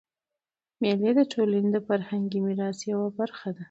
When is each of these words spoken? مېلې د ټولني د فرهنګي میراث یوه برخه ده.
مېلې 0.81 1.11
د 1.17 1.21
ټولني 1.33 1.69
د 1.73 1.77
فرهنګي 1.87 2.39
میراث 2.45 2.79
یوه 2.91 3.07
برخه 3.19 3.49
ده. 3.55 3.59